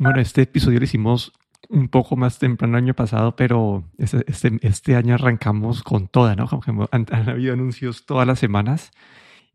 [0.00, 1.30] Bueno, este episodio lo hicimos
[1.68, 6.34] un poco más temprano el año pasado, pero este, este, este año arrancamos con toda,
[6.34, 6.48] ¿no?
[6.48, 8.92] Como que han, han, habido anuncios todas las semanas.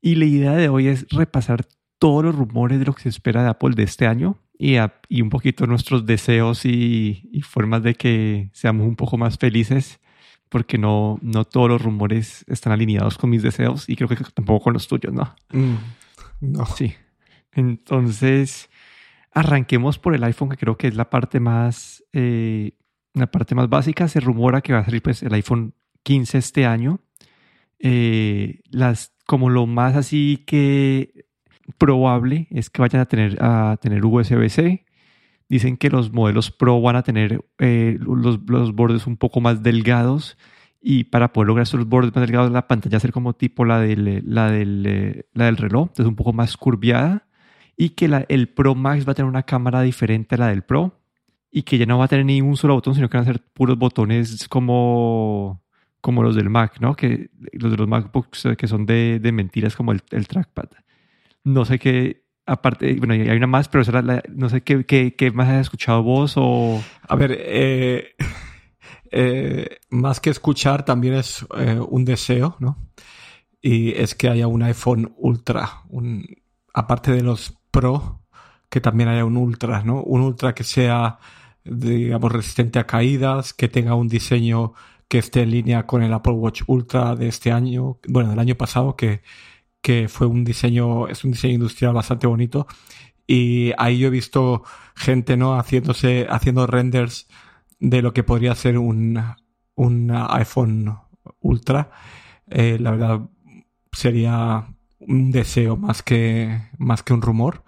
[0.03, 1.65] Y la idea de hoy es repasar
[1.97, 4.93] todos los rumores de lo que se espera de Apple de este año y, a,
[5.09, 9.99] y un poquito nuestros deseos y, y, formas de que seamos un poco más felices,
[10.49, 14.65] porque no, no todos los rumores están alineados con mis deseos y creo que tampoco
[14.65, 15.35] con los tuyos, ¿no?
[15.51, 15.75] Mm,
[16.41, 16.67] no.
[16.67, 16.93] Sí.
[17.51, 18.69] Entonces,
[19.35, 22.71] arranquemos por el iPhone, que creo que es la parte más, eh,
[23.13, 24.07] la parte más básica.
[24.07, 27.01] Se rumora que va a salir pues, el iPhone 15 este año.
[27.79, 31.25] Eh, las, como lo más así que
[31.77, 34.85] probable es que vayan a tener, a tener USB-C.
[35.49, 39.61] Dicen que los modelos Pro van a tener eh, los, los, bordes un poco más
[39.61, 40.37] delgados
[40.81, 44.23] y para poder lograr esos bordes más delgados la pantalla ser como tipo la del,
[44.25, 47.24] la del, la del reloj, entonces un poco más curviada
[47.77, 50.99] y que el Pro Max va a tener una cámara diferente a la del Pro
[51.51, 53.31] y que ya no va a tener ni un solo botón, sino que van a
[53.31, 55.63] ser puros botones como,
[56.01, 56.95] como los del Mac, ¿no?
[56.95, 60.69] Que los de los MacBooks que son de, de mentiras como el, el trackpad.
[61.43, 63.83] No sé qué, aparte, bueno, hay una más, pero
[64.33, 66.83] no sé qué, qué, qué, más has escuchado vos o...
[67.07, 68.15] A ver, eh,
[69.11, 72.77] eh, más que escuchar también es eh, un deseo, ¿no?
[73.61, 76.25] Y es que haya un iPhone Ultra, un,
[76.73, 78.21] aparte de los Pro,
[78.69, 80.01] que también haya un Ultra, ¿no?
[80.01, 81.19] Un Ultra que sea,
[81.65, 84.71] digamos, resistente a caídas, que tenga un diseño
[85.09, 88.55] que esté en línea con el Apple Watch Ultra de este año, bueno, del año
[88.55, 89.23] pasado, que,
[89.81, 92.65] que fue un diseño, es un diseño industrial bastante bonito.
[93.27, 94.63] Y ahí yo he visto
[94.95, 95.59] gente, ¿no?
[95.59, 97.27] Haciéndose, haciendo renders
[97.79, 99.21] de lo que podría ser un,
[99.75, 100.97] un iPhone
[101.41, 101.91] Ultra.
[102.47, 103.21] Eh, la verdad,
[103.91, 104.74] sería
[105.07, 107.63] un deseo más que, más que un rumor.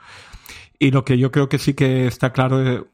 [0.80, 2.88] Y lo que yo creo que sí que está claro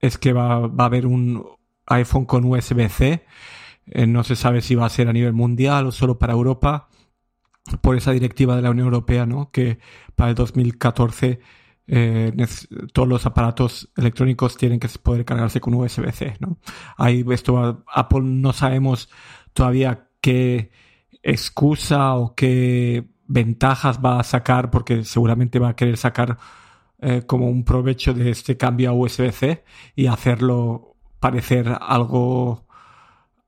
[0.00, 1.44] es que va, va a haber un
[1.86, 3.24] iPhone con USB-C.
[3.86, 6.88] Eh, no se sabe si va a ser a nivel mundial o solo para Europa
[7.82, 9.50] por esa directiva de la Unión Europea, ¿no?
[9.50, 9.78] Que
[10.14, 11.40] para el 2014
[11.92, 12.32] eh,
[12.92, 16.58] todos los aparatos electrónicos tienen que poder cargarse con USB-C, ¿no?
[16.96, 19.10] Ahí esto Apple no sabemos
[19.52, 20.70] todavía qué
[21.22, 26.36] excusa o qué ventajas va a sacar porque seguramente va a querer sacar
[26.98, 29.64] eh, como un provecho de este cambio a USB-C
[29.94, 32.66] y hacerlo parecer algo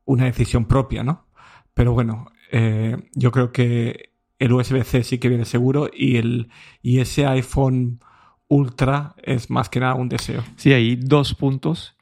[0.04, 1.26] una decisión propia, ¿no?
[1.74, 6.48] Pero bueno, eh, yo creo que el USB-C sí que viene seguro y, el,
[6.80, 8.00] y ese iPhone
[8.46, 10.44] Ultra es más que nada un deseo.
[10.56, 11.96] Sí, hay dos puntos.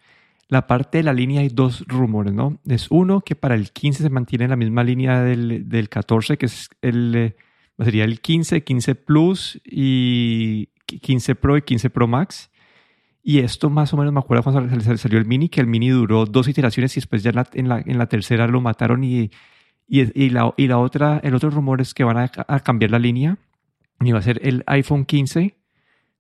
[0.48, 2.58] La parte de la línea hay dos rumores, ¿no?
[2.66, 6.46] Es uno que para el 15 se mantiene la misma línea del, del 14, que
[6.46, 7.36] es el, eh,
[7.84, 12.50] sería el 15, 15 Plus y 15 Pro y 15 Pro Max.
[13.22, 16.24] Y esto más o menos me acuerdo cuando salió el Mini, que el Mini duró
[16.24, 19.30] dos iteraciones y después ya en la, tercera lo mataron y,
[19.86, 23.36] y, la, otra, el otro rumor es que van a, a cambiar la línea
[24.00, 25.54] y va a ser el iPhone 15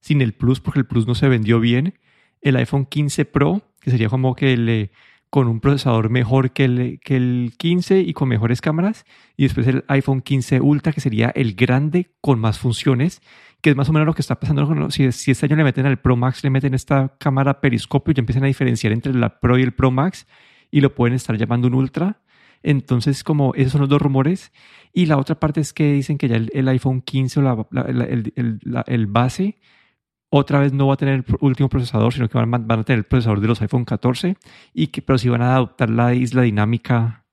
[0.00, 1.94] sin el Plus porque el Plus no se vendió bien.
[2.42, 4.90] El iPhone 15 Pro, que sería como que el,
[5.30, 9.04] con un procesador mejor que el, que el 15 y con mejores cámaras.
[9.36, 13.22] Y después el iPhone 15 Ultra, que sería el grande con más funciones,
[13.60, 14.90] que es más o menos lo que está pasando.
[14.90, 18.20] Si, si este año le meten al Pro Max, le meten esta cámara periscopio, ya
[18.20, 20.26] empiezan a diferenciar entre la Pro y el Pro Max
[20.70, 22.20] y lo pueden estar llamando un Ultra.
[22.62, 24.52] Entonces, como esos son los dos rumores.
[24.92, 27.66] Y la otra parte es que dicen que ya el, el iPhone 15 o la,
[27.70, 29.58] la, el, el, el, base
[30.30, 33.04] otra vez no va a tener el último procesador, sino que van, a tener el
[33.04, 34.36] procesador de los iPhone 14,
[34.72, 37.24] y que, pero sí van a adoptar la isla dinámica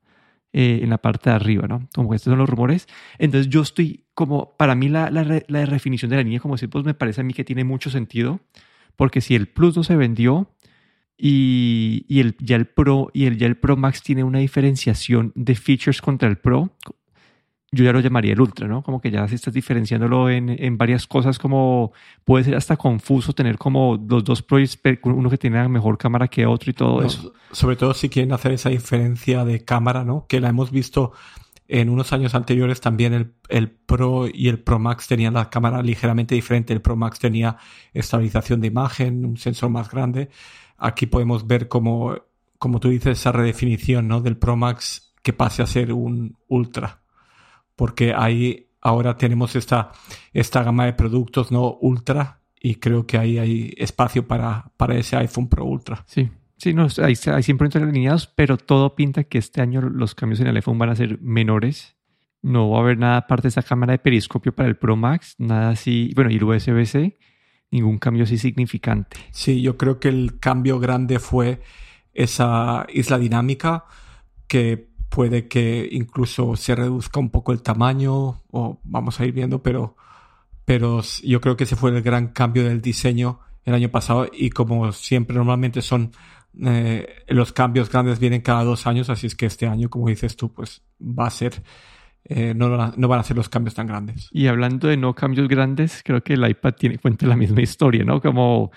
[0.52, 1.88] eh, en la parte de arriba, ¿no?
[1.94, 2.88] Como que estos son los rumores.
[3.19, 6.69] Entonces yo estoy como, para mí la, la, la redefinición de la línea, como decir,
[6.69, 8.40] pues me parece a mí que tiene mucho sentido,
[8.96, 10.50] porque si el Plus no se vendió
[11.18, 15.31] y, y el, ya el Pro y el, ya el Pro Max tiene una diferenciación
[15.36, 16.72] de features contra el Pro,
[17.72, 18.81] yo ya lo llamaría el ultra, ¿no?
[18.81, 21.91] Como que ya si estás diferenciándolo en, en, varias cosas, como
[22.23, 26.45] puede ser hasta confuso tener como los dos pros, uno que tiene mejor cámara que
[26.45, 27.33] otro y todo no, eso.
[27.51, 30.25] Sobre todo si quieren hacer esa diferencia de cámara, ¿no?
[30.27, 31.12] Que la hemos visto
[31.68, 35.81] en unos años anteriores también el, el Pro y el Pro Max tenían la cámara
[35.81, 36.71] ligeramente diferente.
[36.71, 37.57] El Pro Max tenía
[37.94, 40.30] estabilización de imagen, un sensor más grande.
[40.77, 42.15] Aquí podemos ver como,
[42.59, 44.21] como tú dices, esa redefinición, ¿no?
[44.21, 47.01] Del Pro Max que pase a ser un Ultra
[47.77, 49.94] porque ahí ahora tenemos esta,
[50.33, 55.15] esta gama de productos no ultra y creo que ahí hay espacio para, para ese
[55.15, 56.03] iPhone Pro Ultra.
[56.07, 60.39] Sí, sí, no, hay, hay siempre alineados, pero todo pinta que este año los cambios
[60.39, 61.95] en el iPhone van a ser menores.
[62.41, 65.35] No va a haber nada aparte de esa cámara de periscopio para el Pro Max,
[65.38, 67.18] nada así, bueno, y el USB-C.
[67.71, 69.18] ningún cambio así significante.
[69.31, 71.62] Sí, yo creo que el cambio grande fue
[72.13, 73.85] esa isla dinámica
[74.47, 79.62] que puede que incluso se reduzca un poco el tamaño o vamos a ir viendo,
[79.62, 79.95] pero,
[80.65, 84.50] pero yo creo que ese fue el gran cambio del diseño el año pasado y
[84.50, 86.12] como siempre normalmente son
[86.65, 90.36] eh, los cambios grandes vienen cada dos años, así es que este año, como dices
[90.36, 91.62] tú, pues va a ser,
[92.24, 94.30] eh, no, no, van a ser los cambios tan grandes.
[94.31, 98.04] Y hablando de no cambios grandes, creo que el iPad tiene cuenta la misma historia,
[98.04, 98.21] ¿no?
[98.21, 98.71] Como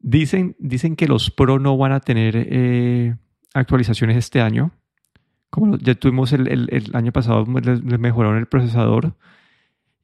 [0.00, 3.14] dicen, dicen que los Pro no van a tener eh,
[3.54, 4.72] actualizaciones este año.
[5.50, 9.14] Como ya tuvimos el, el, año pasado, les, mejoraron el procesador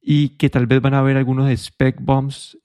[0.02, 2.58] y que tal vez van a haber algunos spec bombs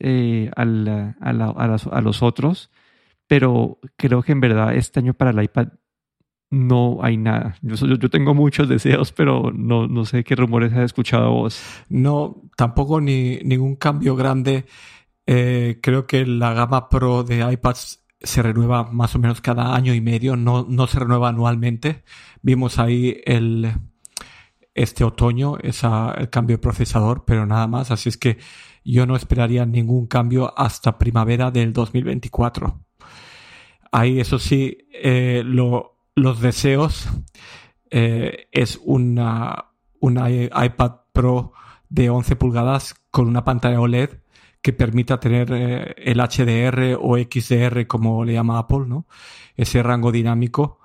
[0.56, 2.72] a, a los otros
[3.32, 5.70] pero creo que en verdad este año para el iPad
[6.50, 7.56] no hay nada.
[7.62, 11.64] Yo, yo, tengo muchos deseos, pero no, no sé qué rumores has escuchado vos.
[11.88, 14.66] No, tampoco ni ningún cambio grande.
[15.26, 19.94] Eh, creo que la gama Pro de iPads se renueva más o menos cada año
[19.94, 22.04] y medio, no, no se renueva anualmente.
[22.42, 23.74] Vimos ahí el,
[24.74, 27.92] este otoño esa, el cambio de procesador, pero nada más.
[27.92, 28.38] Así es que
[28.84, 32.80] yo no esperaría ningún cambio hasta primavera del 2024.
[33.92, 37.10] Ahí, eso sí, eh, los deseos
[37.90, 39.66] eh, es una,
[40.02, 41.54] iPad Pro
[41.90, 44.22] de 11 pulgadas con una pantalla OLED
[44.62, 49.06] que permita tener eh, el HDR o XDR, como le llama Apple, ¿no?
[49.56, 50.80] Ese rango dinámico.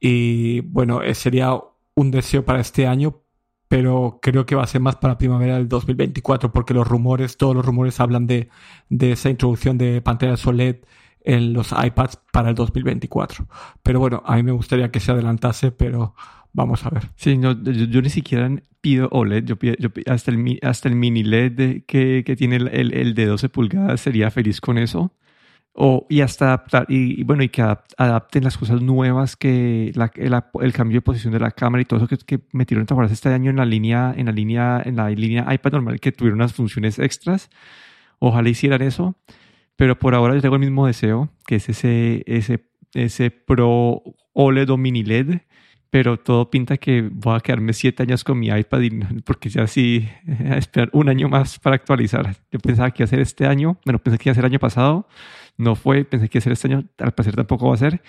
[0.00, 1.58] Y bueno, sería
[1.94, 3.22] un deseo para este año,
[3.68, 7.54] pero creo que va a ser más para primavera del 2024, porque los rumores, todos
[7.54, 8.48] los rumores hablan de,
[8.88, 10.78] de esa introducción de pantallas OLED
[11.22, 13.46] en los iPads para el 2024.
[13.82, 16.14] Pero bueno, a mí me gustaría que se adelantase, pero
[16.52, 17.04] vamos a ver.
[17.16, 18.50] Sí, no, yo, ni siquiera
[18.80, 19.74] pido OLED, yo, pido,
[20.06, 24.30] hasta, el, hasta el mini LED que, que, tiene el, el, de 12 pulgadas sería
[24.30, 25.12] feliz con eso.
[25.72, 30.72] O, y hasta adaptar, y, bueno, y que adapten las cosas nuevas que la, el,
[30.72, 33.56] cambio de posición de la cámara y todo eso que, que metieron este año en
[33.56, 37.50] la línea, en la línea, en la línea iPad normal que tuvieron unas funciones extras.
[38.18, 39.16] Ojalá hicieran eso.
[39.80, 44.02] Pero por ahora yo tengo el mismo deseo, que es ese, ese, ese Pro
[44.34, 45.38] OLED o Mini LED.
[45.90, 48.80] Pero todo pinta que voy a quedarme siete años con mi iPad
[49.24, 50.08] porque ya sí,
[50.48, 52.36] a esperar un año más para actualizar.
[52.52, 54.52] Yo pensaba que iba a ser este año, bueno, pensé que iba a ser el
[54.52, 55.08] año pasado,
[55.56, 58.02] no fue, pensé que iba a ser este año, al parecer tampoco va a ser.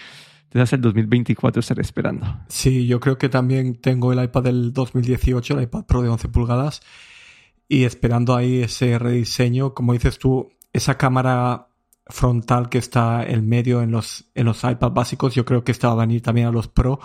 [0.43, 2.41] Entonces hasta el 2024 estaré esperando.
[2.49, 6.27] Sí, yo creo que también tengo el iPad del 2018, el iPad Pro de 11
[6.27, 6.81] pulgadas,
[7.69, 9.73] y esperando ahí ese rediseño.
[9.73, 11.69] Como dices tú, esa cámara
[12.05, 15.87] frontal que está en medio en los, en los iPad básicos, yo creo que esta
[15.87, 16.99] va a venir también a los Pro,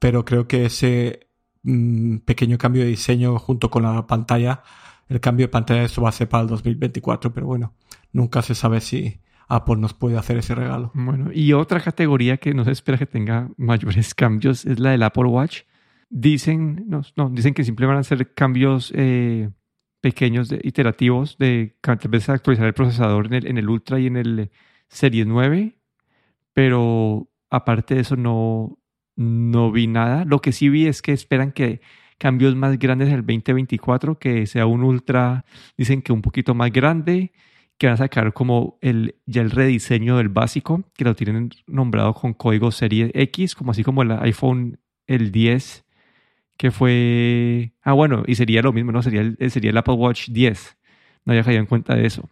[0.00, 1.28] pero creo que ese
[1.62, 4.62] mm, pequeño cambio de diseño junto con la pantalla,
[5.08, 7.74] el cambio de pantalla, eso va a ser para el 2024, pero bueno,
[8.12, 10.90] nunca se sabe si Apple nos puede hacer ese regalo.
[10.94, 15.02] Bueno, y otra categoría que no se espera que tenga mayores cambios es la del
[15.02, 15.62] Apple Watch.
[16.08, 19.50] Dicen, no, dicen que simplemente van a ser cambios eh,
[20.00, 24.16] pequeños iterativos de tal vez actualizar el procesador en el, en el Ultra y en
[24.16, 24.50] el
[24.88, 25.78] Series 9,
[26.52, 28.79] pero aparte de eso no,
[29.20, 30.24] no vi nada.
[30.24, 31.80] Lo que sí vi es que esperan que
[32.18, 35.44] cambios más grandes en el 2024, que sea un Ultra,
[35.76, 37.32] dicen que un poquito más grande,
[37.78, 42.14] que van a sacar como el, ya el rediseño del básico, que lo tienen nombrado
[42.14, 45.84] con código serie X, como así como el iPhone el 10
[46.60, 47.72] que fue...
[47.80, 49.02] Ah, bueno, y sería lo mismo, ¿no?
[49.02, 50.76] Sería el, sería el Apple Watch 10.
[51.24, 52.28] No había caído en cuenta de eso.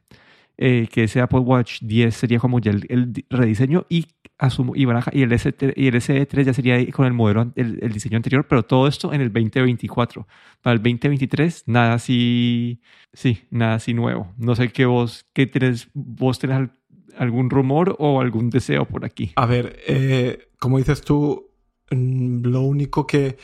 [0.61, 4.07] Eh, que ese Apple Watch 10 sería como ya el, rediseño y
[4.39, 8.17] asumo y, y el S y el SE3 ya sería con el modelo el, diseño
[8.17, 10.27] anterior, pero todo esto en el 2024.
[10.61, 12.81] Para el 2023 nada así
[13.13, 14.33] sí, nada así nuevo.
[14.37, 16.71] No sé qué vos qué tenés vos tenés
[17.17, 19.33] algún rumor o algún deseo por aquí.
[19.37, 21.53] A ver, eh, como dices tú,
[21.93, 23.37] mm, lo único que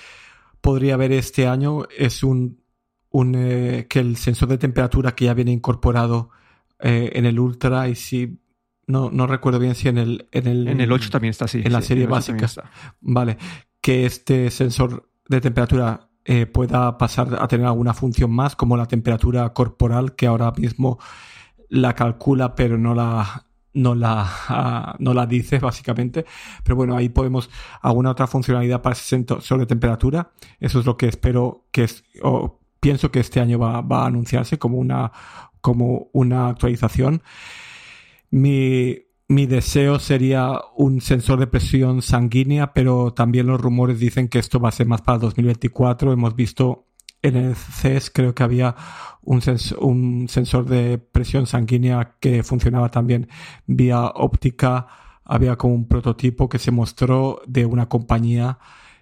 [0.60, 2.58] podría haber este año es un,
[3.10, 6.30] un eh, que el sensor de temperatura que ya viene incorporado
[6.80, 8.38] eh, en el Ultra y si
[8.86, 11.62] no, no recuerdo bien si en el en el, en el 8 también está así.
[11.64, 12.46] En la serie básica.
[13.00, 13.38] Vale.
[13.80, 18.86] Que este sensor de temperatura eh, pueda pasar a tener alguna función más, como la
[18.86, 20.98] temperatura corporal, que ahora mismo
[21.68, 26.24] la calcula, pero no la, no la, no la dice básicamente.
[26.62, 27.50] Pero bueno, ahí podemos
[27.82, 30.30] alguna otra funcionalidad para ese sensor de temperatura.
[30.60, 34.08] Eso es lo que espero que es, o pienso que este año va, va a
[34.08, 35.10] anunciarse como una,
[35.62, 37.22] como una actualización.
[38.30, 44.38] Mi, mi deseo sería un sensor de presión sanguínea, pero también los rumores dicen que
[44.38, 46.12] esto va a ser más para 2024.
[46.12, 46.88] Hemos visto
[47.22, 48.76] en el CES creo que había
[49.22, 49.40] un,
[49.78, 53.28] un sensor de presión sanguínea que funcionaba también
[53.66, 54.88] vía óptica.
[55.24, 58.58] Había como un prototipo que se mostró de una compañía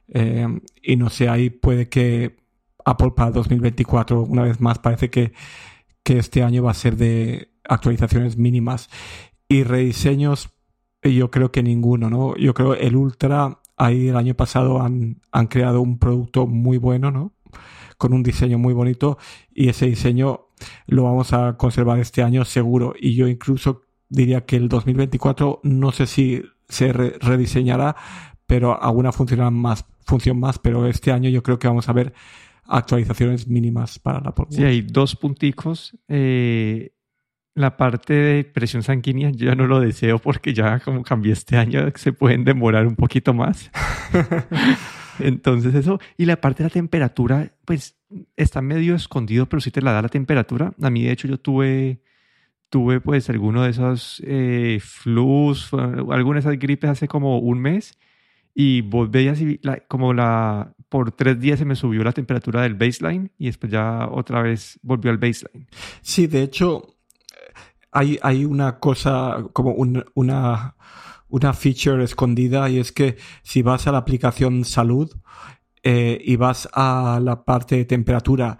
[0.07, 0.47] eh,
[0.81, 2.42] y no sé, ahí puede que
[2.85, 5.33] Apple para 2024, una vez más, parece que,
[6.03, 8.91] que este año va a ser de actualizaciones mínimas
[9.49, 10.51] y rediseños,
[11.03, 12.37] yo creo que ninguno, ¿no?
[12.37, 17.11] Yo creo el Ultra, ahí el año pasado han, han creado un producto muy bueno,
[17.11, 17.33] ¿no?
[17.99, 19.19] Con un diseño muy bonito
[19.53, 20.47] y ese diseño
[20.87, 25.93] lo vamos a conservar este año seguro y yo incluso diría que el 2024 no
[25.93, 27.97] sé si se rediseñará,
[28.47, 32.13] pero alguna función más, función más, pero este año yo creo que vamos a ver
[32.67, 35.97] actualizaciones mínimas para la Apple Sí, hay dos punticos.
[36.09, 36.93] Eh,
[37.55, 41.57] la parte de presión sanguínea yo ya no lo deseo porque ya como cambié este
[41.57, 43.71] año se pueden demorar un poquito más.
[45.19, 47.99] Entonces eso, y la parte de la temperatura, pues
[48.37, 50.73] está medio escondido, pero sí te la da la temperatura.
[50.81, 52.01] A mí de hecho yo tuve,
[52.71, 57.99] tuve pues alguno de esos eh, flus, alguna de esas gripes hace como un mes
[58.55, 59.39] y vos veías
[59.89, 64.09] como la, por tres días se me subió la temperatura del baseline y después ya
[64.11, 65.67] otra vez volvió al baseline.
[66.03, 66.97] Sí, de hecho,
[67.91, 70.77] hay, hay una cosa, como una,
[71.29, 75.11] una feature escondida y es que si vas a la aplicación salud
[75.83, 78.59] eh, y vas a la parte de temperatura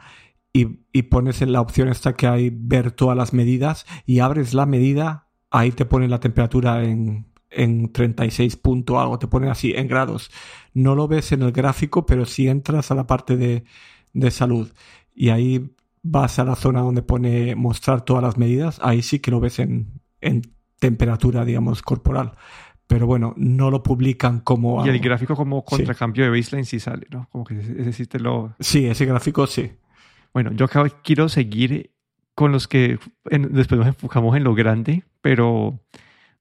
[0.55, 4.53] y, y, pones en la opción esta que hay ver todas las medidas y abres
[4.53, 9.73] la medida, ahí te pone la temperatura en, en 36 punto algo, te pone así
[9.75, 10.31] en grados.
[10.75, 13.65] No lo ves en el gráfico, pero si entras a la parte de,
[14.13, 14.73] de salud
[15.15, 19.31] y ahí vas a la zona donde pone mostrar todas las medidas, ahí sí que
[19.31, 20.43] lo ves en, en
[20.79, 22.33] temperatura, digamos, corporal.
[22.87, 24.85] Pero bueno, no lo publican como...
[24.85, 27.29] Y el gráfico como contracambio de baseline sí sale, ¿no?
[27.31, 28.55] Como que ese sí te lo...
[28.61, 29.73] Sí, ese gráfico sí.
[30.35, 30.67] Bueno, yo
[31.03, 31.91] quiero seguir
[32.35, 35.81] con los que después nos enfocamos en lo grande, pero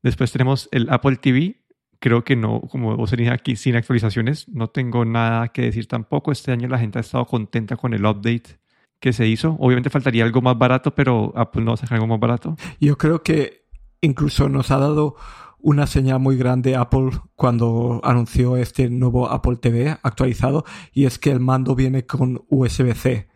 [0.04, 1.62] después tenemos el Apple TV.
[2.00, 6.32] Creo que no, como vos tenías aquí sin actualizaciones, no tengo nada que decir tampoco.
[6.32, 8.60] Este año la gente ha estado contenta con el update
[9.00, 9.56] que se hizo.
[9.60, 12.56] Obviamente faltaría algo más barato, pero Apple no va a sacar algo más barato.
[12.80, 13.66] Yo creo que
[14.02, 15.16] incluso nos ha dado
[15.60, 21.32] una señal muy grande Apple cuando anunció este nuevo Apple TV actualizado y es que
[21.32, 23.30] el mando viene con USB-C.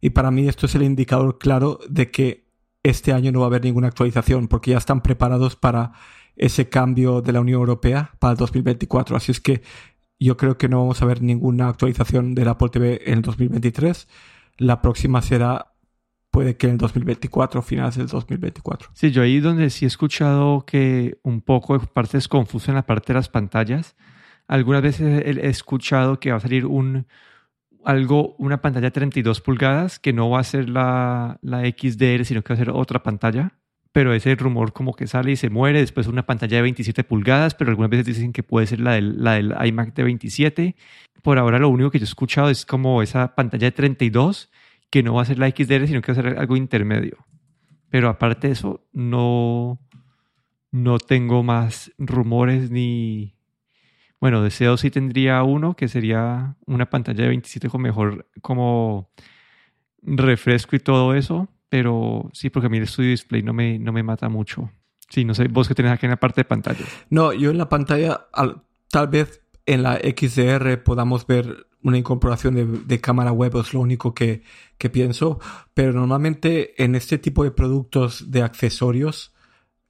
[0.00, 2.49] Y para mí esto es el indicador claro de que
[2.82, 5.92] este año no va a haber ninguna actualización porque ya están preparados para
[6.36, 9.16] ese cambio de la Unión Europea para el 2024.
[9.16, 9.62] Así es que
[10.18, 14.06] yo creo que no vamos a ver ninguna actualización del Apple TV en el 2023
[14.60, 15.72] la próxima será,
[16.30, 18.90] puede que en el 2024, finales del 2024.
[18.92, 22.86] Sí, yo ahí donde sí he escuchado que un poco parte es confuso en la
[22.86, 23.96] parte de las pantallas.
[24.46, 27.06] Algunas veces he escuchado que va a salir un
[27.84, 32.42] algo, una pantalla de 32 pulgadas que no va a ser la, la XDR, sino
[32.42, 33.60] que va a ser otra pantalla
[33.92, 37.54] pero ese rumor como que sale y se muere, después una pantalla de 27 pulgadas,
[37.54, 40.76] pero algunas veces dicen que puede ser la del, la del iMac de 27.
[41.22, 44.50] Por ahora lo único que yo he escuchado es como esa pantalla de 32,
[44.90, 47.26] que no va a ser la XDR, sino que va a ser algo intermedio.
[47.90, 49.80] Pero aparte de eso, no,
[50.70, 53.34] no tengo más rumores ni...
[54.20, 59.10] Bueno, deseo sí tendría uno, que sería una pantalla de 27 con mejor como
[60.02, 63.92] refresco y todo eso, pero sí, porque a mí el Studio Display no me, no
[63.92, 64.70] me mata mucho.
[65.08, 66.84] Sí, no sé, vos que tenés aquí en la parte de pantalla.
[67.08, 68.26] No, yo en la pantalla,
[68.90, 74.14] tal vez en la XDR podamos ver una incorporación de, cámara web, es lo único
[74.14, 74.42] que,
[74.76, 75.40] que, pienso,
[75.72, 79.34] pero normalmente en este tipo de productos de accesorios,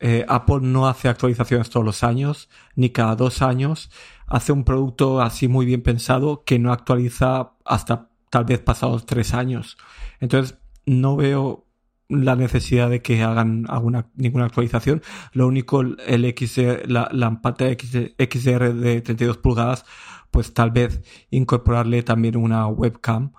[0.01, 3.91] eh, Apple no hace actualizaciones todos los años, ni cada dos años,
[4.27, 9.35] hace un producto así muy bien pensado que no actualiza hasta tal vez pasados tres
[9.35, 9.77] años.
[10.21, 11.67] Entonces, no veo
[12.09, 15.03] la necesidad de que hagan alguna, ninguna actualización.
[15.33, 19.85] Lo único, el XR, la, la XR de 32 pulgadas,
[20.31, 23.33] pues tal vez incorporarle también una webcam.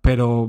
[0.00, 0.46] Pero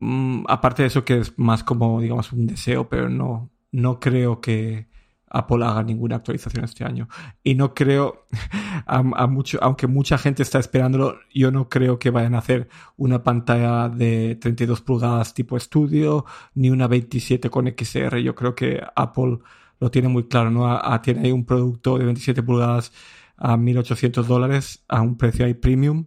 [0.00, 4.40] mm, aparte de eso, que es más como, digamos, un deseo, pero no, no creo
[4.40, 4.88] que,
[5.30, 7.08] Apple haga ninguna actualización este año.
[7.42, 8.26] Y no creo,
[8.86, 13.22] a, mucho, aunque mucha gente está esperándolo, yo no creo que vayan a hacer una
[13.22, 18.18] pantalla de 32 pulgadas tipo estudio, ni una 27 con XR.
[18.18, 19.38] Yo creo que Apple
[19.80, 20.80] lo tiene muy claro, ¿no?
[21.02, 22.92] tiene ahí un producto de 27 pulgadas
[23.36, 26.06] a 1800 dólares a un precio ahí premium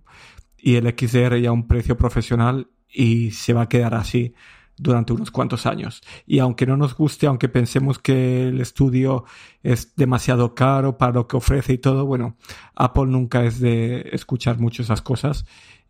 [0.58, 4.34] y el XR ya a un precio profesional y se va a quedar así
[4.78, 6.02] durante unos cuantos años.
[6.26, 9.26] Y aunque no nos guste, aunque pensemos que el estudio
[9.64, 12.38] es demasiado caro para lo que ofrece y todo, bueno,
[12.76, 15.46] Apple nunca es de escuchar mucho esas cosas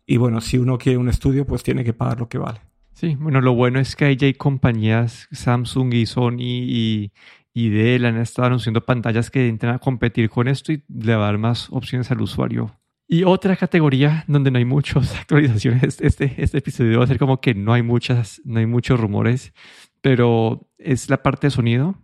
[0.06, 2.60] Y bueno, si uno quiere un estudio, pues tiene que pagar lo que vale.
[2.92, 7.12] Sí, bueno, lo bueno es que hay compañías, Samsung y Sony y,
[7.54, 11.68] Dell han estado anunciando pantallas que entran a competir con esto y le dar más
[11.70, 12.81] opciones al usuario.
[13.12, 17.42] Y otra categoría donde no hay muchas actualizaciones, este, este episodio va a ser como
[17.42, 19.52] que no hay muchas, no hay muchos rumores,
[20.00, 21.94] pero es la parte de sonido.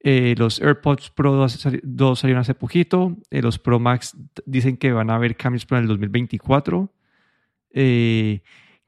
[0.00, 3.14] Eh, los AirPods Pro 2, salieron hace poquito.
[3.30, 6.90] Eh, los Pro Max dicen que van a haber cambios para el 2024.
[7.74, 8.40] Eh,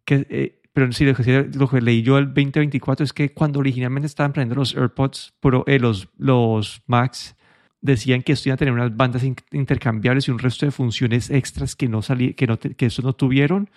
[0.07, 4.61] que, pero sí, lo que, leí yo el 2024 es que cuando originalmente estaban prendiendo
[4.61, 7.37] los AirPods Pro, los, los Max,
[7.85, 9.23] decían que esto iba a tener unas bandas
[9.53, 13.13] intercambiables y un resto de funciones extras que no salí, que, no que eso no
[13.13, 13.69] tuvieron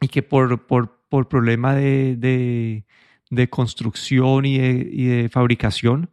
[0.00, 2.84] y que por, por, por problema de, de,
[3.28, 6.10] de construcción y de, y de fabricación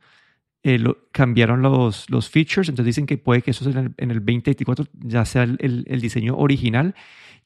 [0.64, 4.18] eh, cambiaron los, los features, entonces dicen que puede que eso en el, en el
[4.18, 6.94] 2024 ya sea el, el, diseño original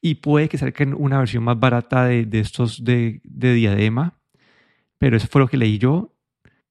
[0.00, 4.18] y puede que salga una versión más barata de, de estos de, de, diadema,
[4.98, 6.13] pero eso fue lo que leí yo.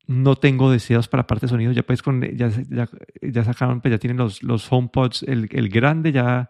[0.05, 2.89] No tengo deseos para parte de sonido, ya pues con, ya, ya,
[3.21, 6.49] ya sacaron, pues ya tienen los, los HomePods, el, el grande, ya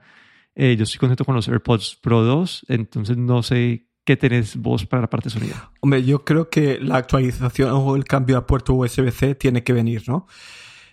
[0.55, 4.85] eh, yo estoy contento con los AirPods Pro 2, entonces no sé ¿Qué tenés vos
[4.85, 5.55] para la parte de sonido?
[5.79, 10.03] Hombre, yo creo que la actualización o el cambio a puerto USB-C tiene que venir,
[10.07, 10.27] ¿no?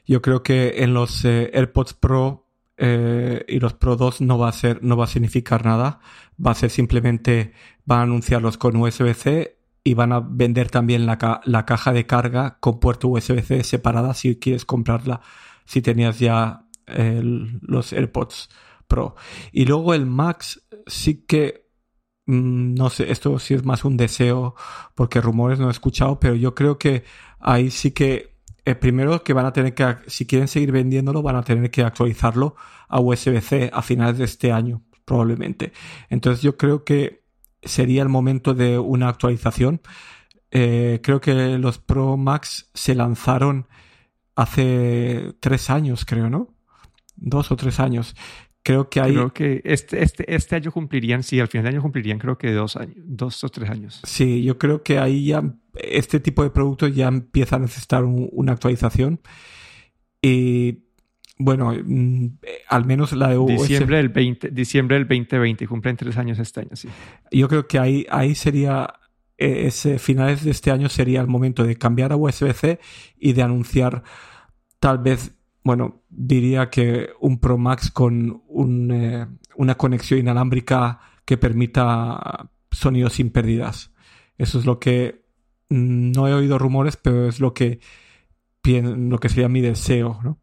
[0.07, 4.49] Yo creo que en los eh, AirPods Pro eh, y los Pro 2 no va
[4.49, 5.99] a ser, no va a significar nada.
[6.45, 7.52] Va a ser simplemente,
[7.85, 12.59] van a anunciarlos con USB-C y van a vender también la, la caja de carga
[12.61, 15.21] con puerto USB-C separada si quieres comprarla,
[15.65, 18.49] si tenías ya los AirPods
[18.89, 19.15] Pro.
[19.53, 21.71] Y luego el Max sí que
[22.31, 24.55] Mm, no sé, esto sí es más un deseo
[24.95, 27.03] porque rumores no he escuchado, pero yo creo que
[27.41, 31.37] ahí sí que eh, primero que van a tener que, si quieren seguir vendiéndolo, van
[31.37, 32.55] a tener que actualizarlo
[32.89, 35.73] a USB-C a finales de este año, probablemente.
[36.09, 37.20] Entonces yo creo que
[37.62, 39.81] sería el momento de una actualización.
[40.50, 43.69] Eh, creo que los Pro Max se lanzaron
[44.35, 46.49] hace tres años, creo, ¿no?
[47.16, 48.16] Dos o tres años.
[48.62, 49.12] Creo que hay.
[49.12, 52.53] Creo que este, este, este año cumplirían, sí, al final del año cumplirían creo que
[52.53, 54.01] dos años, dos o tres años.
[54.05, 55.42] Sí, yo creo que ahí ya
[55.75, 59.20] este tipo de productos ya empieza a necesitar una actualización.
[60.23, 60.89] Y
[61.42, 66.38] bueno, mm, al menos la de Diciembre del, 20, diciembre del 2020, cumplen tres años
[66.38, 66.88] este año, sí.
[67.33, 68.94] Yo creo que ahí, ahí sería,
[69.38, 72.79] e, ese finales de este año sería el momento de cambiar a USB-C
[73.18, 74.03] y de anunciar
[74.79, 78.42] tal vez bueno, diría que un Pro Max con
[78.90, 79.26] eh,
[79.57, 83.92] una conexión inalámbrica que permita sonidos sin pérdidas.
[84.38, 85.22] Eso es lo que
[85.68, 87.81] mm, no he oído rumores, pero es lo que
[88.62, 90.38] lo que sería mi deseo, ¿no?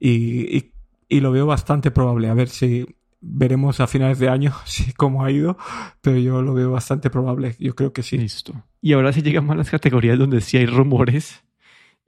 [0.00, 0.72] Y,
[1.08, 2.28] y, lo veo bastante probable.
[2.28, 2.86] A ver si
[3.20, 5.56] veremos a finales de año si cómo ha ido,
[6.00, 7.56] pero yo lo veo bastante probable.
[7.58, 8.18] Yo creo que sí.
[8.18, 8.64] Listo.
[8.80, 11.44] Y ahora sí llegamos a las categorías donde sí hay rumores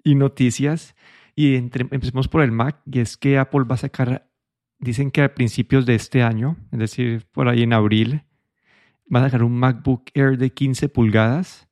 [0.04, 0.94] y noticias.
[1.34, 4.28] Y empecemos por el Mac, y es que Apple va a sacar,
[4.78, 8.24] dicen que a principios de este año, es decir, por ahí en abril,
[9.14, 11.68] va a sacar un MacBook Air de 15 pulgadas.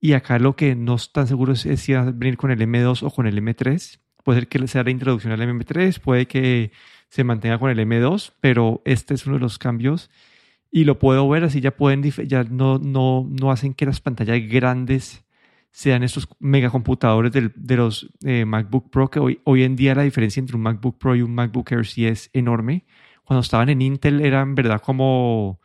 [0.00, 3.02] Y acá lo que no están seguros es si va a venir con el M2
[3.02, 4.00] o con el M3.
[4.24, 6.72] Puede ser que sea la introducción al M3, puede que
[7.08, 10.10] se mantenga con el M2, pero este es uno de los cambios.
[10.72, 14.40] Y lo puedo ver así, ya pueden, ya no, no, no hacen que las pantallas
[14.48, 15.24] grandes
[15.70, 20.40] sean estos megacomputadores de los eh, MacBook Pro, que hoy, hoy en día la diferencia
[20.40, 22.84] entre un MacBook Pro y un MacBook Air sí es enorme.
[23.24, 25.60] Cuando estaban en Intel era en verdad como,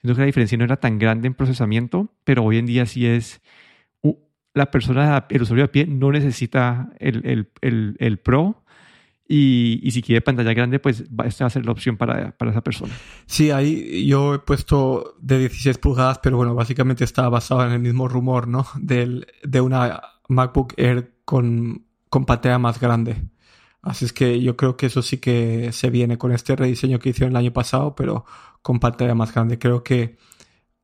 [0.00, 3.06] siento que la diferencia no era tan grande en procesamiento, pero hoy en día sí
[3.06, 3.40] es,
[4.58, 8.62] la persona, el usuario de pie no necesita el, el, el, el Pro,
[9.30, 12.50] y, y, si quiere pantalla grande, pues esta va a ser la opción para, para,
[12.50, 12.94] esa persona.
[13.26, 17.80] Sí, ahí yo he puesto de 16 pulgadas, pero bueno, básicamente está basado en el
[17.80, 18.66] mismo rumor, ¿no?
[18.80, 23.28] Del, de una MacBook Air con, con pantalla más grande.
[23.82, 27.10] Así es que yo creo que eso sí que se viene con este rediseño que
[27.10, 28.24] hicieron el año pasado, pero
[28.62, 29.58] con pantalla más grande.
[29.58, 30.16] Creo que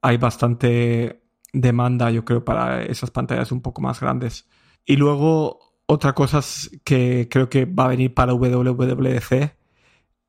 [0.02, 1.23] hay bastante
[1.54, 4.46] demanda, yo creo, para esas pantallas un poco más grandes.
[4.84, 6.40] Y luego otra cosa
[6.84, 9.56] que creo que va a venir para WWDC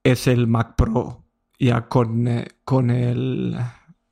[0.04, 1.26] es el Mac Pro
[1.60, 3.58] ya con, eh, con el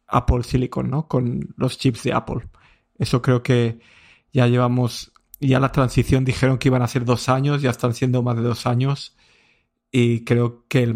[0.07, 1.07] Apple Silicon, ¿no?
[1.07, 2.47] Con los chips de Apple.
[2.97, 3.79] Eso creo que
[4.31, 8.23] ya llevamos, ya la transición dijeron que iban a ser dos años, ya están siendo
[8.23, 9.15] más de dos años
[9.91, 10.93] y creo que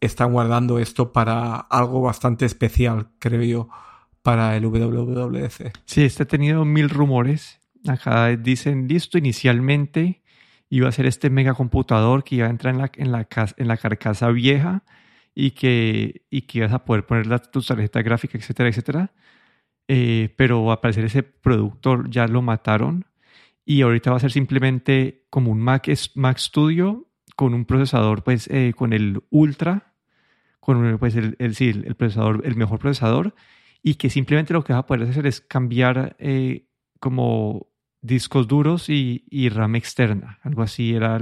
[0.00, 3.68] están guardando esto para algo bastante especial, creo yo,
[4.22, 5.72] para el WWDC.
[5.84, 10.22] Sí, este ha tenido mil rumores Acá dicen, listo, inicialmente
[10.68, 13.26] iba a ser este megacomputador que iba a entrar en la, en la,
[13.56, 14.82] en la carcasa vieja
[15.34, 19.12] y que, y que vas a poder poner la, tu tarjeta gráfica, etcétera, etcétera.
[19.86, 23.06] Eh, pero a parecer ese productor ya lo mataron
[23.64, 28.48] y ahorita va a ser simplemente como un Mac, Mac Studio con un procesador, pues,
[28.48, 29.94] eh, con el Ultra,
[30.60, 33.34] con pues, el, el, sí, el, procesador, el mejor procesador,
[33.82, 36.66] y que simplemente lo que va a poder hacer es cambiar eh,
[37.00, 37.68] como
[38.00, 41.18] discos duros y, y, RAM externa, algo así era.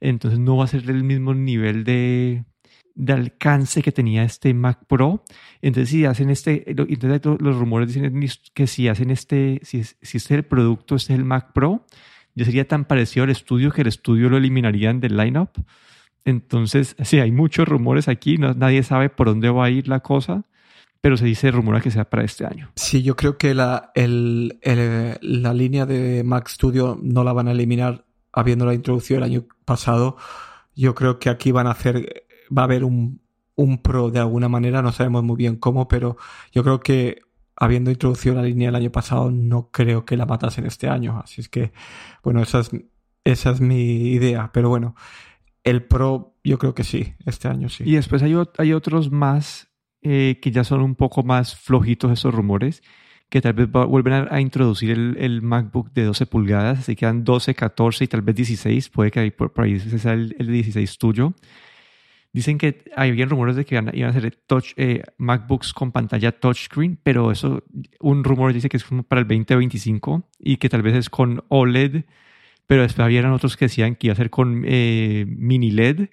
[0.00, 2.44] entonces no va a ser el mismo nivel de,
[2.94, 5.24] de alcance que tenía este Mac Pro.
[5.62, 10.16] Entonces, si hacen este, entonces los rumores dicen que si hacen este, si, si este
[10.16, 11.86] es el producto, este es el Mac Pro,
[12.34, 15.50] ya sería tan parecido al estudio que el estudio lo eliminarían del lineup.
[16.24, 20.44] Entonces, sí, hay muchos rumores aquí, nadie sabe por dónde va a ir la cosa,
[21.04, 22.70] pero se dice rumora que sea para este año.
[22.76, 24.58] Sí, yo creo que la, el,
[25.20, 29.44] la línea de Mac Studio no la van a eliminar habiendo la introducido el año
[29.66, 30.16] pasado.
[30.74, 33.20] Yo creo que aquí van a hacer, va a haber un,
[33.54, 36.16] un Pro de alguna manera, no sabemos muy bien cómo, pero
[36.52, 37.20] yo creo que
[37.54, 41.20] habiendo introducido la línea el año pasado, no creo que la matasen este año.
[41.22, 41.74] Así es que,
[42.22, 42.70] bueno, esa es,
[43.24, 44.52] esa es mi idea.
[44.54, 44.96] Pero bueno,
[45.64, 47.84] el Pro yo creo que sí, este año sí.
[47.86, 49.68] Y después hay, hay otros más
[50.04, 52.82] eh, que ya son un poco más flojitos esos rumores,
[53.28, 57.54] que tal vez vuelven a, introducir el, el, MacBook de 12 pulgadas, así quedan 12,
[57.54, 61.34] 14 y tal vez 16, puede que ahí, por, ahí sea el, el 16 tuyo.
[62.34, 66.98] Dicen que había rumores de que iban a hacer touch, eh, MacBooks con pantalla touchscreen,
[67.02, 67.62] pero eso,
[68.00, 71.44] un rumor dice que es como para el 2025 y que tal vez es con
[71.48, 72.04] OLED,
[72.66, 76.08] pero después habían otros que decían que iba a ser con eh, mini LED.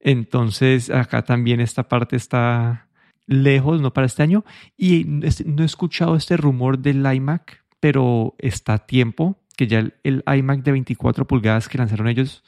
[0.00, 2.88] Entonces, acá también esta parte está
[3.26, 4.44] lejos, no para este año.
[4.76, 9.94] Y no he escuchado este rumor del iMac, pero está a tiempo, que ya el,
[10.04, 12.42] el iMac de 24 pulgadas que lanzaron ellos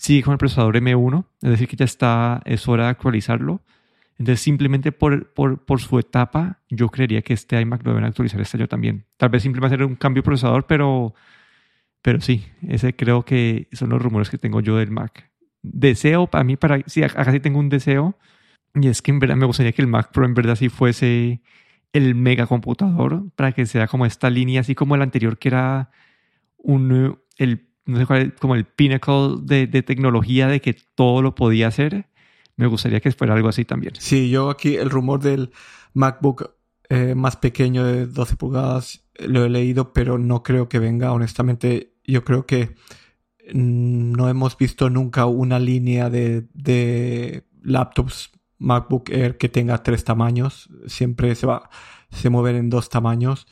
[0.00, 3.60] sigue con el procesador M1, es decir, que ya está, es hora de actualizarlo.
[4.18, 8.40] Entonces, simplemente por, por, por su etapa, yo creería que este iMac lo deben actualizar
[8.40, 9.04] este año también.
[9.18, 11.14] Tal vez simplemente hacer un cambio de procesador, pero,
[12.00, 15.30] pero sí, ese creo que son los rumores que tengo yo del Mac.
[15.62, 18.16] Deseo, para mí, para, sí, acá sí tengo un deseo,
[18.74, 21.40] y es que en verdad me gustaría que el Mac Pro en verdad sí fuese
[21.92, 25.90] el mega computador, para que sea como esta línea, así como el anterior que era
[26.56, 31.68] un, el no sé cuál como el pinnacle de, tecnología de que todo lo podía
[31.68, 32.06] hacer.
[32.56, 33.94] Me gustaría que fuera algo así también.
[33.98, 35.50] Sí, yo aquí el rumor del
[35.94, 36.50] MacBook
[36.88, 41.12] eh, más pequeño de 12 pulgadas lo he leído, pero no creo que venga.
[41.12, 42.76] Honestamente, yo creo que
[43.52, 48.30] no hemos visto nunca una línea de, de laptops
[48.60, 50.70] MacBook Air que tenga tres tamaños.
[50.86, 51.68] Siempre se va,
[52.10, 53.48] se mueven en dos tamaños.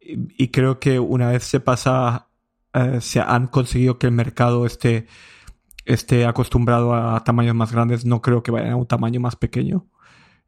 [0.00, 2.28] Y, y creo que una vez se pasa
[2.74, 5.06] eh, se han conseguido que el mercado esté,
[5.84, 8.04] esté acostumbrado a tamaños más grandes.
[8.04, 9.86] No creo que vayan a un tamaño más pequeño.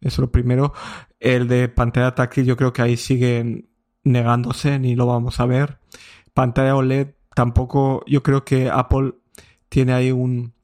[0.01, 0.75] Eso es lo primero.
[1.21, 3.71] El de pantalla táctil yo creo que ahí siguen
[4.03, 5.79] negándose, ni lo vamos a ver.
[6.35, 9.15] Pantalla OLED tampoco, yo creo que Apple
[9.69, 10.55] tiene ahí un,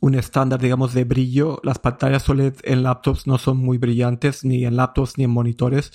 [0.00, 1.60] un estándar, digamos, de brillo.
[1.62, 5.92] Las pantallas OLED en laptops no son muy brillantes, ni en laptops ni en monitores.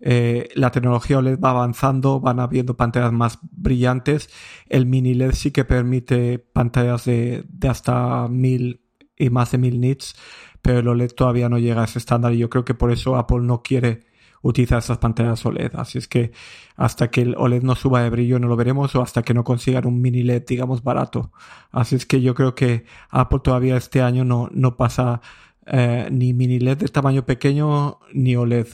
[0.00, 4.30] Eh, la tecnología OLED va avanzando, van habiendo pantallas más brillantes.
[4.68, 8.82] El mini LED sí que permite pantallas de, hasta mil
[9.16, 10.16] y más de mil nits,
[10.62, 13.16] pero el OLED todavía no llega a ese estándar y yo creo que por eso
[13.16, 14.09] Apple no quiere
[14.42, 15.72] utilizar esas pantallas OLED.
[15.74, 16.32] Así es que
[16.76, 19.44] hasta que el OLED no suba de brillo no lo veremos o hasta que no
[19.44, 21.32] consigan un mini LED, digamos, barato.
[21.70, 25.20] Así es que yo creo que Apple todavía este año no, no pasa
[25.66, 28.68] eh, ni mini LED de tamaño pequeño ni OLED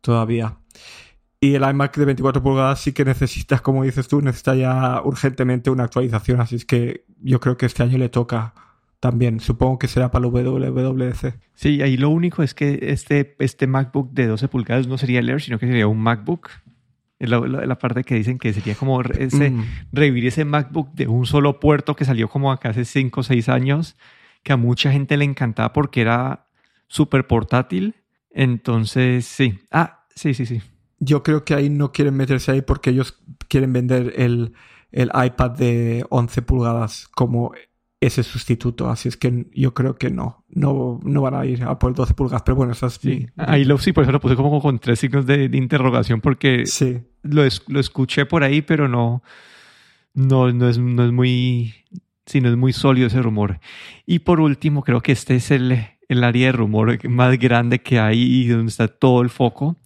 [0.00, 0.58] todavía.
[1.40, 5.70] Y el iMac de 24 pulgadas sí que necesitas, como dices tú, necesita ya urgentemente
[5.70, 6.40] una actualización.
[6.40, 8.54] Así es que yo creo que este año le toca
[9.02, 9.40] también.
[9.40, 11.34] Supongo que será para el WWDC.
[11.54, 15.28] Sí, ahí lo único es que este, este MacBook de 12 pulgadas no sería el
[15.28, 16.48] Air, sino que sería un MacBook.
[17.18, 19.64] Es la, parte que dicen que sería como ese, mm.
[19.92, 23.48] revivir ese MacBook de un solo puerto que salió como acá hace 5 o 6
[23.48, 23.96] años,
[24.42, 26.46] que a mucha gente le encantaba porque era
[26.88, 27.96] súper portátil
[28.34, 29.58] entonces, sí.
[29.70, 30.62] Ah, sí, sí, sí.
[30.98, 34.54] Yo creo que ahí no quieren meterse ahí porque ellos quieren vender el,
[34.90, 37.52] el iPad de 11 pulgadas como
[38.02, 38.90] ese sustituto.
[38.90, 40.44] Así es que yo creo que no.
[40.48, 42.42] No, no van a ir a por 12 pulgadas.
[42.42, 42.94] Pero bueno, eso es.
[42.94, 46.66] Sí, ahí lo, sí por eso lo puse como con tres signos de, interrogación porque
[46.66, 47.00] sí.
[47.22, 49.22] lo, lo, escuché por ahí, pero no,
[50.14, 51.74] no, no, es, no es muy.
[52.26, 53.60] Sí, no es muy sólido ese rumor.
[54.04, 58.00] Y por último, creo que este es el, el área de rumor más grande que
[58.00, 59.76] hay y donde está todo el foco.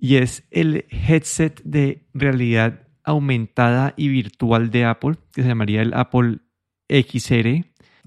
[0.00, 5.94] Y es el headset de realidad aumentada y virtual de Apple, que se llamaría el
[5.94, 6.40] Apple
[6.88, 7.64] XR.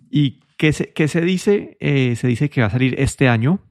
[0.10, 1.78] Y ¿Qué se, se dice?
[1.80, 3.62] Eh, se dice que va a salir este año.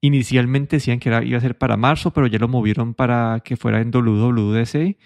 [0.00, 3.82] Inicialmente decían que iba a ser para marzo, pero ya lo movieron para que fuera
[3.82, 4.96] en WWDC.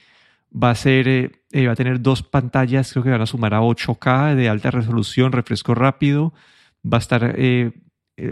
[0.54, 3.54] Va a ser, eh, eh, va a tener dos pantallas, creo que van a sumar
[3.54, 6.32] a 8K de alta resolución, refresco rápido.
[6.84, 7.36] Va a estar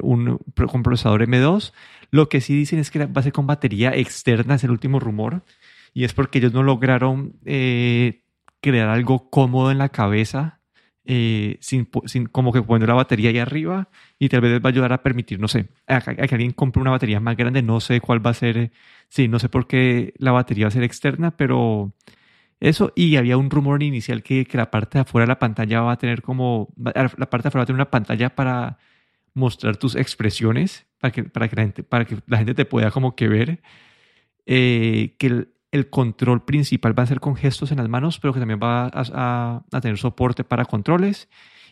[0.00, 0.38] un,
[0.70, 1.72] con procesador M2.
[2.12, 5.00] Lo que sí dicen es que va a ser con batería externa, es el último
[5.00, 5.42] rumor.
[5.94, 10.60] Y es porque ellos no lograron crear algo cómodo en la cabeza
[11.06, 13.88] eh, sin, sin, como que poniendo la batería ahí arriba
[14.18, 16.90] y tal vez va a ayudar a permitir, no sé, a, que alguien compre una
[16.92, 18.72] batería más grande, no sé cuál va a ser,
[19.08, 21.92] sí, no sé por qué la batería va a ser externa, pero
[22.60, 25.82] eso, y había un rumor inicial que, que la parte de afuera de la pantalla
[25.82, 28.78] va a tener como, la parte de afuera va a tener una pantalla para
[29.34, 32.90] mostrar tus expresiones, para que, para que, la, gente, para que la gente te pueda
[32.90, 33.60] como que ver,
[34.46, 38.32] eh, que el, el control principal va a ser con gestos en las manos, pero
[38.32, 41.28] que también va a, tener soporte para controles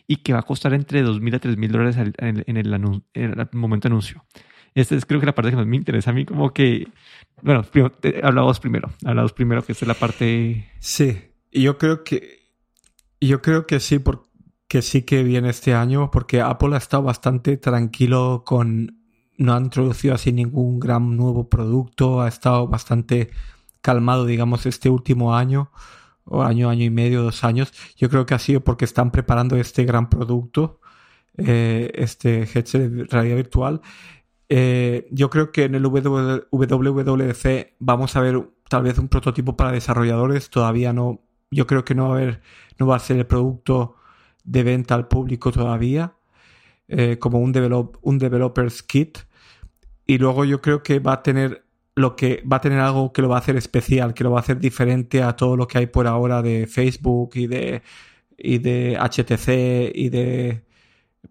[0.07, 4.25] y que va a costar entre 2.000 a 3.000 dólares en, el, momento de anuncio.
[4.75, 6.87] Esta es creo que la parte que más me interesa a mí, como que,
[7.41, 7.63] bueno,
[8.23, 10.69] hablamos primero, hablamos primero que esta es la parte...
[10.79, 11.21] Sí,
[11.53, 12.49] yo creo que,
[13.21, 17.55] yo creo que sí, porque sí que viene este año, porque Apple ha estado bastante
[17.55, 18.99] tranquilo con,
[19.37, 23.29] no ha introducido así ningún gran nuevo producto, ha estado bastante
[23.83, 25.71] calmado, digamos, este último año,
[26.25, 29.57] o año, año y medio, dos años, yo creo que ha sido porque están preparando
[29.57, 30.79] este gran producto,
[31.37, 33.81] eh, este headset de realidad virtual.
[34.49, 39.71] Eh, yo creo que en el WWDC vamos a ver tal vez un prototipo para
[39.71, 42.41] desarrolladores, todavía no, yo creo que no va a haber,
[42.79, 43.97] no va a ser el producto
[44.45, 46.15] de venta al público todavía,
[46.87, 49.19] eh, como un, develop, un developer's kit.
[50.05, 51.65] Y luego yo creo que va a tener
[51.95, 54.39] lo que va a tener algo que lo va a hacer especial, que lo va
[54.39, 57.83] a hacer diferente a todo lo que hay por ahora de Facebook y de,
[58.37, 60.63] y de HTC y de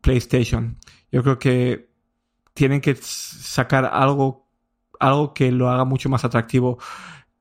[0.00, 0.78] PlayStation.
[1.10, 1.90] Yo creo que
[2.54, 4.48] tienen que sacar algo,
[5.00, 6.78] algo que lo haga mucho más atractivo.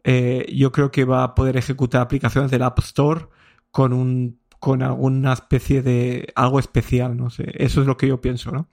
[0.04, 3.28] Eh, yo creo que va a poder ejecutar aplicaciones del App Store
[3.72, 7.52] con un con alguna especie de algo especial, no sé.
[7.56, 8.70] Eso es lo que yo pienso, ¿no?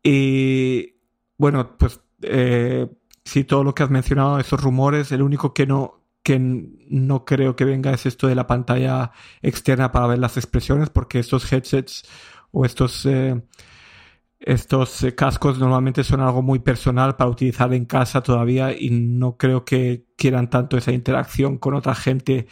[0.00, 0.94] Y
[1.36, 2.86] bueno, pues eh,
[3.26, 7.56] sí, todo lo que has mencionado, esos rumores, el único que no, que no creo
[7.56, 9.12] que venga es esto de la pantalla
[9.42, 12.04] externa para ver las expresiones, porque estos headsets
[12.52, 13.42] o estos, eh,
[14.38, 19.36] estos eh, cascos normalmente son algo muy personal para utilizar en casa todavía y no
[19.36, 22.46] creo que quieran tanto esa interacción con otra gente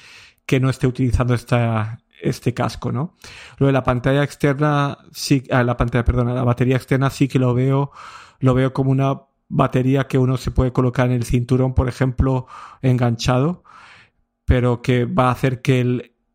[0.45, 3.15] que no esté utilizando esta, este casco, ¿no?
[3.59, 7.39] Lo de la pantalla externa, sí, ah, la pantalla, perdona, la batería externa sí que
[7.39, 7.93] lo veo,
[8.41, 12.47] lo veo como una batería que uno se puede colocar en el cinturón, por ejemplo,
[12.83, 13.65] enganchado,
[14.45, 15.81] pero que va a hacer que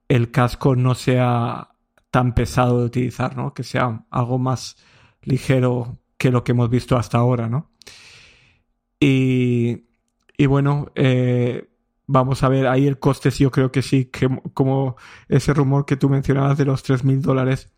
[0.07, 1.69] el, casco no sea
[2.11, 3.53] tan pesado de utilizar, ¿no?
[3.53, 4.77] Que sea algo más
[5.21, 7.69] ligero que lo que hemos visto hasta ahora, ¿no?
[8.99, 9.85] Y,
[10.37, 11.69] y bueno, eh,
[12.07, 15.85] vamos a ver, ahí el coste sí, yo creo que sí, que como ese rumor
[15.85, 17.71] que tú mencionabas de los 3.000 dólares,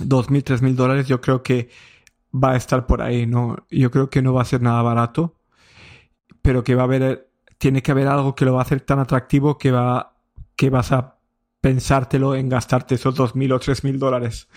[0.00, 1.70] 2.000, 3.000 dólares, yo creo que
[2.34, 3.56] va a estar por ahí, ¿no?
[3.70, 5.36] Yo creo que no va a ser nada barato,
[6.42, 8.98] pero que va a haber, tiene que haber algo que lo va a hacer tan
[8.98, 10.16] atractivo que va,
[10.56, 11.18] que vas a
[11.60, 14.48] pensártelo en gastarte esos dos mil o tres mil dólares.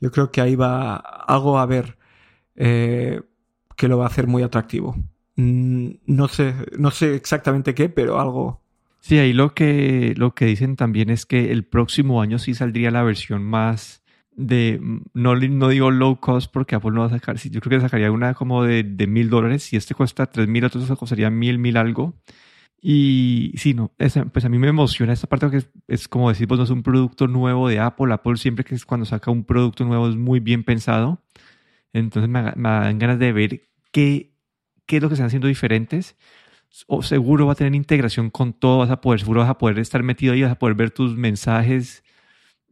[0.00, 1.98] Yo creo que ahí va algo a ver
[2.54, 3.20] eh,
[3.76, 4.94] que lo va a hacer muy atractivo.
[5.36, 8.62] Mm, no sé, no sé exactamente qué, pero algo.
[9.00, 12.92] Sí, ahí lo que, lo que dicen también es que el próximo año sí saldría
[12.92, 14.01] la versión más
[14.34, 14.80] de,
[15.14, 18.10] no, no digo low cost porque Apple no va a sacar, yo creo que sacaría
[18.10, 22.14] una como de mil dólares, si este cuesta tres mil, otro costaría mil, mil algo.
[22.84, 23.92] Y sí, no,
[24.32, 26.82] pues a mí me emociona esta parte que es, como decir, pues no es un
[26.82, 28.12] producto nuevo de Apple.
[28.12, 31.22] Apple siempre que es cuando saca un producto nuevo es muy bien pensado.
[31.92, 34.34] Entonces me, dan ganas de ver qué,
[34.86, 36.16] qué es lo que están haciendo diferentes.
[36.88, 39.78] O seguro va a tener integración con todo, vas a poder, seguro vas a poder
[39.78, 42.02] estar metido ahí, vas a poder ver tus mensajes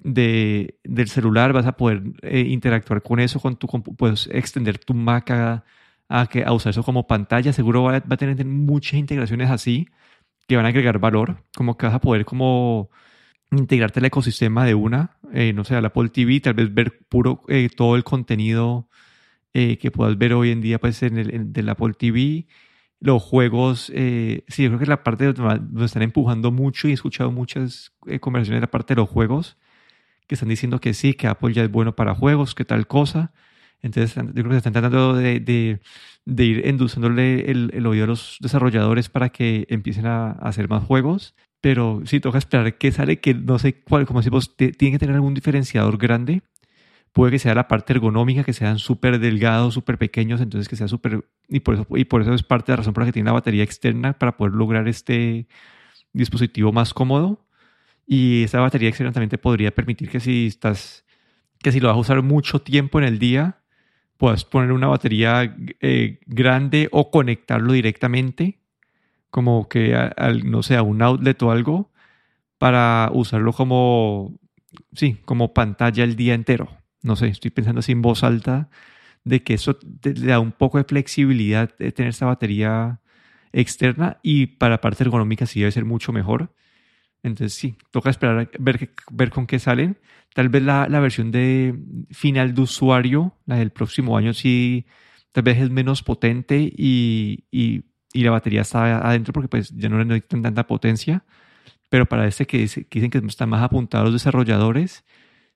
[0.02, 4.94] de, del celular, vas a poder eh, interactuar con eso, con tu puedes extender tu
[4.94, 5.64] Mac a,
[6.26, 7.52] que, a usar eso como pantalla.
[7.52, 9.88] Seguro va, a tener muchas integraciones así
[10.48, 12.90] que van a agregar valor, como que vas a poder como
[13.52, 17.42] integrarte al ecosistema de una, eh, no sé, al Apple TV, tal vez ver puro
[17.48, 18.88] eh, todo el contenido
[19.52, 22.46] que puedas ver hoy en día pues en el del Apple TV.
[23.00, 26.94] Los juegos, sí, yo creo que la parte donde nos están empujando mucho y he
[26.94, 29.58] escuchado muchas conversaciones de la parte de los juegos
[30.30, 33.32] que están diciendo que sí, que Apple ya es bueno para juegos, que tal cosa.
[33.82, 38.36] Entonces, yo creo que están tratando de, de, ir endulzándole el, el, oído a los
[38.38, 41.34] desarrolladores para que empiecen a, hacer más juegos.
[41.60, 45.16] Pero sí, toca esperar que sale, que no sé cuál, como decimos, tiene que tener
[45.16, 46.42] algún diferenciador grande
[47.12, 50.86] puede que sea la parte ergonómica, que sean súper delgados, súper pequeños, entonces que sea
[50.86, 51.24] súper...
[51.48, 53.26] Y por, eso, y por eso es parte de la razón por la que tiene
[53.26, 55.48] la batería externa para poder lograr este
[56.12, 57.44] dispositivo más cómodo.
[58.10, 61.04] Y esa batería externa también te podría permitir que si estás...
[61.62, 63.60] que si lo vas a usar mucho tiempo en el día,
[64.16, 68.58] puedas poner una batería eh, grande o conectarlo directamente,
[69.30, 71.92] como que al, no sé, a un outlet o algo,
[72.58, 74.34] para usarlo como,
[74.94, 78.68] sí, como pantalla el día entero no sé, estoy pensando así en voz alta,
[79.24, 83.00] de que eso le da un poco de flexibilidad de tener esta batería
[83.52, 86.54] externa y para parte ergonómica sí debe ser mucho mejor.
[87.22, 89.98] Entonces sí, toca esperar a ver, ver con qué salen.
[90.34, 91.78] Tal vez la, la, versión de
[92.10, 94.86] final de usuario, la del próximo año, sí,
[95.32, 99.88] tal vez es menos potente y, y, y la batería está adentro porque pues ya
[99.88, 101.24] no le necesitan tanta potencia.
[101.88, 105.04] Pero para este que, que dicen que están más apuntados los desarrolladores,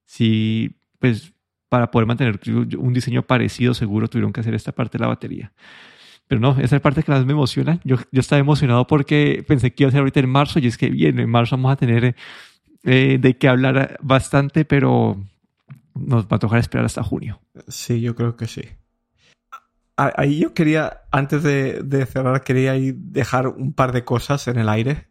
[0.05, 1.33] sí, pues
[1.69, 2.41] para poder mantener
[2.79, 5.53] un diseño parecido, seguro tuvieron que hacer esta parte de la batería.
[6.27, 7.81] Pero no, esa es la parte que más me emociona.
[7.85, 10.79] Yo, yo estaba emocionado porque pensé que iba a ser ahorita en marzo y es
[10.79, 12.17] que bien, en marzo vamos a tener
[12.85, 15.23] eh, de qué hablar bastante, pero
[15.95, 17.41] nos va a tocar esperar hasta junio.
[17.69, 18.63] Sí, yo creo que sí.
[19.97, 24.69] Ahí yo quería, antes de, de cerrar, quería dejar un par de cosas en el
[24.69, 25.07] aire.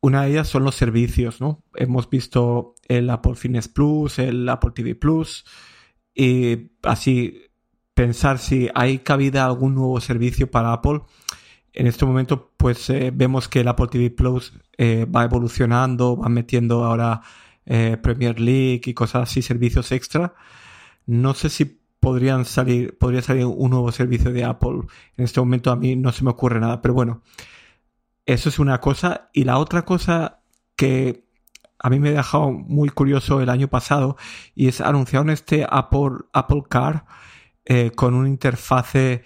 [0.00, 1.64] Una de ellas son los servicios, ¿no?
[1.74, 5.46] Hemos visto el Apple Fitness Plus, el Apple TV Plus,
[6.14, 7.47] y así
[7.98, 11.00] pensar si hay cabida algún nuevo servicio para Apple.
[11.72, 16.28] En este momento, pues eh, vemos que el Apple TV Plus eh, va evolucionando, va
[16.28, 17.22] metiendo ahora
[17.66, 20.34] eh, Premier League y cosas así, servicios extra.
[21.06, 21.64] No sé si
[21.98, 24.82] podrían salir, podría salir un nuevo servicio de Apple.
[25.16, 27.22] En este momento a mí no se me ocurre nada, pero bueno,
[28.26, 29.28] eso es una cosa.
[29.32, 30.38] Y la otra cosa
[30.76, 31.24] que
[31.80, 34.16] a mí me ha dejado muy curioso el año pasado
[34.54, 37.04] y es anunciaron este Apple, Apple Car
[37.70, 39.24] eh, con una interfase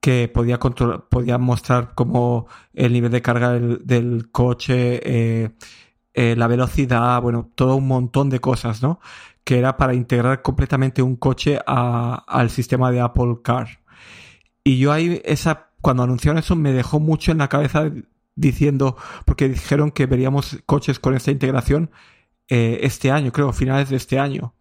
[0.00, 5.50] que podía, podía mostrar como el nivel de carga del, coche, eh,
[6.14, 9.00] eh, la velocidad, bueno, todo un montón de cosas, ¿no?
[9.44, 13.68] Que era para integrar completamente un coche al sistema de Apple Car.
[14.64, 17.90] Y yo ahí, esa, cuando anunciaron eso, me dejó mucho en la cabeza
[18.34, 21.90] diciendo, porque dijeron que veríamos coches con esta integración
[22.48, 24.54] este año, creo, finales de este año.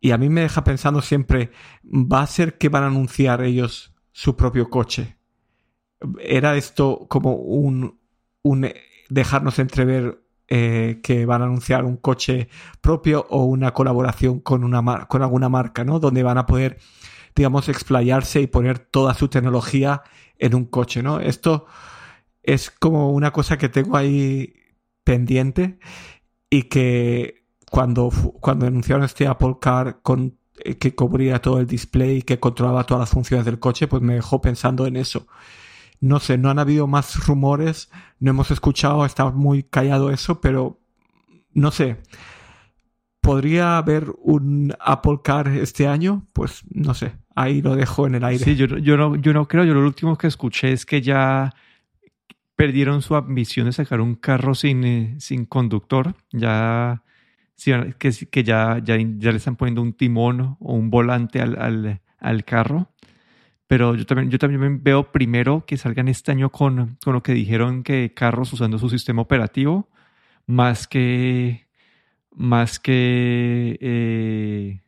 [0.00, 1.50] Y a mí me deja pensando siempre,
[1.84, 5.16] ¿va a ser que van a anunciar ellos su propio coche?
[6.20, 7.98] ¿Era esto como un,
[8.42, 8.68] un
[9.08, 12.48] dejarnos entrever eh, que van a anunciar un coche
[12.80, 16.00] propio o una colaboración con, una con alguna marca, ¿no?
[16.00, 16.78] Donde van a poder,
[17.34, 20.02] digamos, explayarse y poner toda su tecnología
[20.38, 21.20] en un coche, ¿no?
[21.20, 21.66] Esto
[22.42, 24.54] es como una cosa que tengo ahí
[25.04, 25.78] pendiente
[26.48, 27.37] y que
[27.70, 32.40] cuando, cuando anunciaron este Apple Car con, eh, que cubría todo el display y que
[32.40, 35.26] controlaba todas las funciones del coche, pues me dejó pensando en eso.
[36.00, 40.80] No sé, no han habido más rumores, no hemos escuchado, está muy callado eso, pero
[41.52, 41.96] no sé.
[43.20, 46.26] ¿Podría haber un Apple Car este año?
[46.32, 48.44] Pues no sé, ahí lo dejo en el aire.
[48.44, 51.52] Sí, yo, yo, no, yo no creo, yo lo último que escuché es que ya
[52.54, 56.14] perdieron su ambición de sacar un carro sin, eh, sin conductor.
[56.32, 57.02] Ya,
[57.64, 62.00] que, que ya, ya, ya, le están poniendo un timón o un volante al, al,
[62.18, 62.90] al, carro.
[63.66, 67.34] Pero yo también, yo también veo primero que salgan este año con, con lo que
[67.34, 69.90] dijeron que carros usando su sistema operativo,
[70.46, 71.66] más que,
[72.34, 74.80] más que, eh,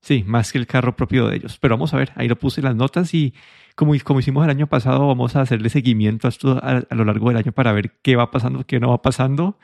[0.00, 1.58] sí, más que el carro propio de ellos.
[1.58, 3.34] Pero vamos a ver, ahí lo puse en las notas y
[3.74, 7.28] como, como hicimos el año pasado, vamos a hacerle seguimiento a esto a, lo largo
[7.28, 9.58] del año para ver qué va pasando, qué no va pasando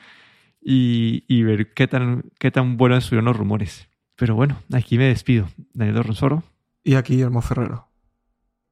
[0.61, 3.89] y, ver qué tan, qué tan buenos los rumores.
[4.15, 5.49] Pero bueno, aquí me despido.
[5.73, 6.43] Daniel Rosoro.
[6.83, 7.88] Y aquí Guillermo Ferrero.